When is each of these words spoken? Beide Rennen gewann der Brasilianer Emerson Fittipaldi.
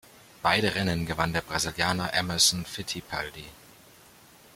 Beide 0.41 0.73
Rennen 0.73 1.05
gewann 1.05 1.31
der 1.31 1.41
Brasilianer 1.41 2.11
Emerson 2.15 2.65
Fittipaldi. 2.65 3.45